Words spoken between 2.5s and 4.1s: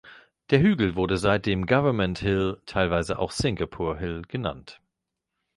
(teilweise auch Singapore